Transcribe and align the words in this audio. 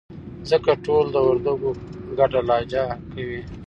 ځکه 0.49 0.71
ټول 0.85 1.05
د 1.11 1.17
وردگو 1.27 1.69
گډه 2.17 2.41
لهجه 2.47 2.83
کوي. 3.13 3.41